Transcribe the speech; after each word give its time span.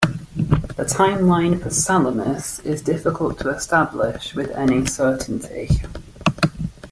The 0.77 0.83
time-line 0.91 1.59
for 1.59 1.69
Salamis 1.69 2.57
is 2.61 2.81
difficult 2.81 3.37
to 3.37 3.49
establish 3.51 4.33
with 4.33 4.49
any 4.49 4.87
certainty. 4.87 5.69